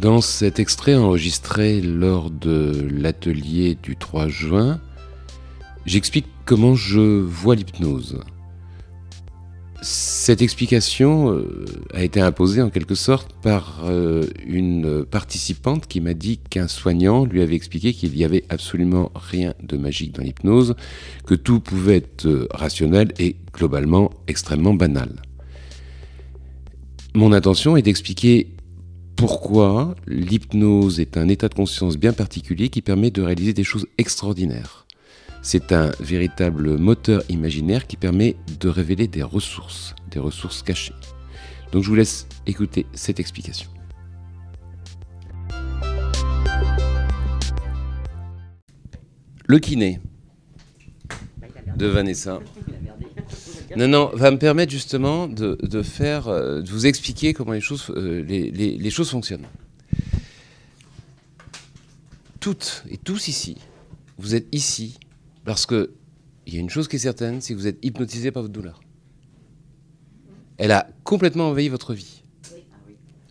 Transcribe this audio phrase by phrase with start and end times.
[0.00, 4.80] Dans cet extrait enregistré lors de l'atelier du 3 juin,
[5.84, 8.18] j'explique comment je vois l'hypnose.
[9.82, 16.14] Cette explication euh, a été imposée en quelque sorte par euh, une participante qui m'a
[16.14, 20.76] dit qu'un soignant lui avait expliqué qu'il n'y avait absolument rien de magique dans l'hypnose,
[21.26, 25.20] que tout pouvait être euh, rationnel et globalement extrêmement banal.
[27.14, 28.48] Mon intention est d'expliquer
[29.20, 33.86] pourquoi l'hypnose est un état de conscience bien particulier qui permet de réaliser des choses
[33.98, 34.86] extraordinaires.
[35.42, 40.94] C'est un véritable moteur imaginaire qui permet de révéler des ressources, des ressources cachées.
[41.70, 43.68] Donc je vous laisse écouter cette explication.
[49.46, 50.00] Le kiné
[51.76, 52.40] de Vanessa.
[53.76, 57.90] Non, non, va me permettre justement de, faire, euh, de vous expliquer comment les choses,
[57.90, 59.46] euh, les, choses fonctionnent.
[62.40, 63.58] Toutes et tous ici,
[64.18, 64.98] vous êtes ici
[65.44, 65.92] parce que
[66.46, 68.52] il y a une chose qui est certaine, c'est que vous êtes hypnotisé par votre
[68.52, 68.80] douleur.
[70.58, 72.22] Elle a complètement envahi votre vie.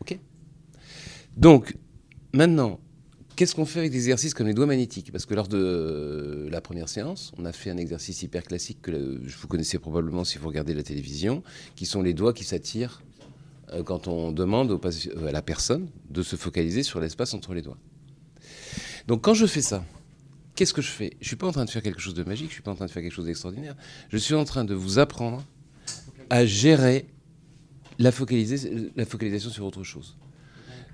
[0.00, 0.18] Ok?
[1.36, 1.76] Donc,
[2.34, 2.78] maintenant,
[3.36, 5.12] Qu'est-ce qu'on fait avec des exercices comme les doigts magnétiques?
[5.12, 9.20] Parce que lors de la première séance, on a fait un exercice hyper classique que
[9.40, 11.42] vous connaissez probablement si vous regardez la télévision,
[11.74, 13.02] qui sont les doigts qui s'attirent
[13.74, 14.80] euh, quand on demande
[15.28, 17.76] à la personne de se focaliser sur l'espace entre les doigts.
[19.06, 19.84] Donc quand je fais ça,
[20.54, 21.10] qu'est-ce que je fais?
[21.20, 22.62] Je ne suis pas en train de faire quelque chose de magique, je ne suis
[22.62, 23.76] pas en train de faire quelque chose d'extraordinaire.
[24.08, 25.44] Je suis en train de vous apprendre
[26.30, 27.04] à gérer
[27.98, 28.10] la,
[28.96, 30.16] la focalisation sur autre chose.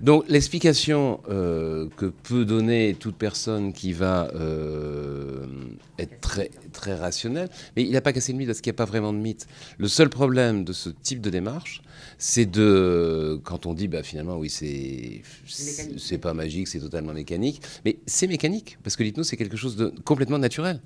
[0.03, 5.45] Donc l'explication euh, que peut donner toute personne qui va euh,
[5.97, 8.79] être très, très rationnelle, mais il n'a pas cassé le mythe parce qu'il n'y a
[8.79, 9.47] pas vraiment de mythe.
[9.77, 11.81] Le seul problème de ce type de démarche,
[12.17, 17.61] c'est de quand on dit bah, finalement oui c'est c'est pas magique, c'est totalement mécanique,
[17.85, 20.81] mais c'est mécanique parce que l'hypnose c'est quelque chose de complètement naturel.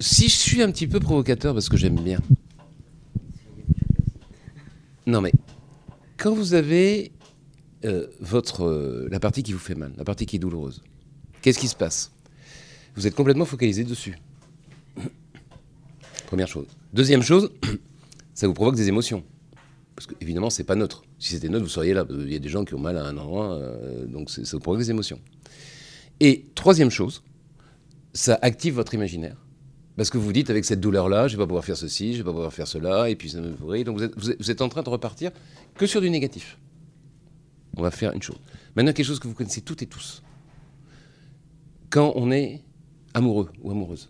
[0.00, 2.20] Si je suis un petit peu provocateur parce que j'aime bien.
[5.06, 5.32] Non mais
[6.26, 7.12] quand vous avez
[7.84, 10.82] euh, votre, euh, la partie qui vous fait mal, la partie qui est douloureuse,
[11.40, 12.10] qu'est-ce qui se passe?
[12.96, 14.18] Vous êtes complètement focalisé dessus.
[16.26, 16.66] Première chose.
[16.92, 17.52] Deuxième chose,
[18.34, 19.22] ça vous provoque des émotions.
[19.94, 21.04] Parce que, évidemment, c'est pas neutre.
[21.20, 22.04] Si c'était neutre, vous seriez là.
[22.10, 24.58] Il y a des gens qui ont mal à un endroit, euh, donc ça vous
[24.58, 25.20] provoque des émotions.
[26.18, 27.22] Et troisième chose,
[28.14, 29.45] ça active votre imaginaire.
[29.96, 32.12] Parce que vous vous dites, avec cette douleur-là, je ne vais pas pouvoir faire ceci,
[32.12, 33.82] je ne vais pas pouvoir faire cela, et puis ça me pourrit.
[33.82, 35.30] Donc vous êtes, en train de repartir
[35.74, 36.58] que sur du négatif.
[37.76, 38.38] On va faire une chose.
[38.74, 40.22] Maintenant, quelque chose que vous connaissez toutes et tous.
[41.88, 42.62] Quand on est
[43.14, 44.08] amoureux ou amoureuse,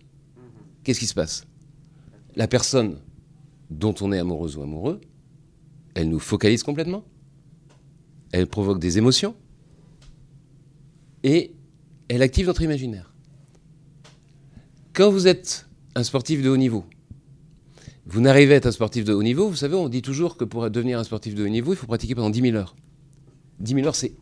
[0.82, 1.46] qu'est-ce qui se passe?
[2.34, 2.98] La personne
[3.70, 5.00] dont on est amoureuse ou amoureux,
[5.94, 7.04] elle nous focalise complètement.
[8.32, 9.36] Elle provoque des émotions.
[11.22, 11.54] Et
[12.08, 13.14] elle active notre imaginaire.
[14.92, 15.65] Quand vous êtes
[15.96, 16.84] un sportif de haut niveau.
[18.04, 20.44] Vous n'arrivez à être un sportif de haut niveau, vous savez, on dit toujours que
[20.44, 22.76] pour devenir un sportif de haut niveau, il faut pratiquer pendant 10 000 heures.
[23.60, 24.12] 10 000 heures, c'est.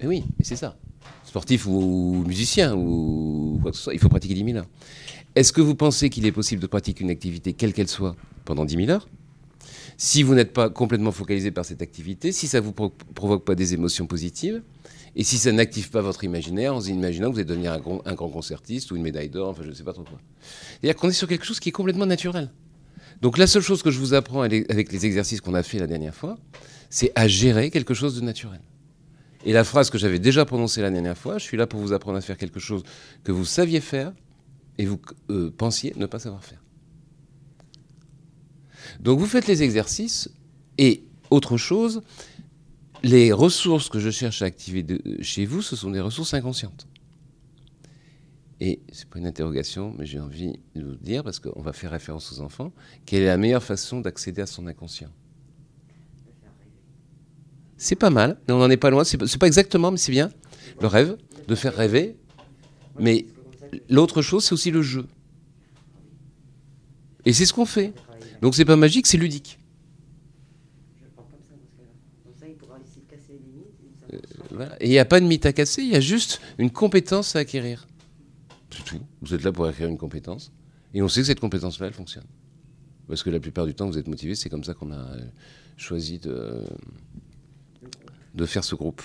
[0.00, 0.76] Eh oui, mais c'est ça.
[1.24, 4.66] Sportif ou, musicien ou quoi que ce soit, il faut pratiquer 10 000 heures.
[5.36, 8.64] Est-ce que vous pensez qu'il est possible de pratiquer une activité, quelle qu'elle soit, pendant
[8.64, 9.08] 10 000 heures?
[9.96, 13.54] Si vous n'êtes pas complètement focalisé par cette activité, si ça ne vous provoque pas
[13.54, 14.62] des émotions positives,
[15.16, 17.78] et si ça n'active pas votre imaginaire, en imaginant que vous allez devenir un
[18.14, 20.18] grand, concertiste ou une médaille d'or, enfin je ne sais pas trop quoi.
[20.80, 22.50] C'est-à-dire qu'on est sur quelque chose qui est complètement naturel.
[23.22, 25.86] Donc la seule chose que je vous apprends avec les exercices qu'on a fait la
[25.86, 26.36] dernière fois,
[26.90, 28.60] c'est à gérer quelque chose de naturel.
[29.44, 31.92] Et la phrase que j'avais déjà prononcée la dernière fois, je suis là pour vous
[31.92, 32.82] apprendre à faire quelque chose
[33.22, 34.12] que vous saviez faire
[34.78, 34.98] et vous
[35.30, 36.62] euh, pensiez ne pas savoir faire.
[39.00, 40.30] Donc vous faites les exercices
[40.78, 42.02] et autre chose,
[43.04, 44.84] les ressources que je cherche à activer
[45.20, 46.88] chez vous, ce sont des ressources inconscientes.
[48.60, 51.90] Et c'est pas une interrogation, mais j'ai envie de vous dire, parce qu'on va faire
[51.90, 52.72] référence aux enfants,
[53.04, 55.10] quelle est la meilleure façon d'accéder à son inconscient?
[57.76, 59.04] C'est pas mal, on n'en est pas loin.
[59.04, 60.30] C'est pas exactement, mais c'est bien.
[60.80, 62.16] Le rêve, de faire rêver.
[62.98, 63.26] Mais
[63.90, 65.06] l'autre chose, c'est aussi le jeu.
[67.26, 67.92] Et c'est ce qu'on fait.
[68.40, 69.58] Donc c'est pas magique, c'est ludique.
[74.80, 77.36] Et il n'y a pas de mythe à casser, il y a juste une compétence
[77.36, 77.86] à acquérir.
[78.70, 79.00] C'est tout.
[79.22, 80.52] Vous êtes là pour acquérir une compétence.
[80.92, 82.26] Et on sait que cette compétence-là, elle fonctionne.
[83.08, 84.34] Parce que la plupart du temps, vous êtes motivé.
[84.34, 85.20] C'est comme ça qu'on a euh,
[85.76, 86.64] choisi de,
[88.34, 89.02] de faire ce groupe.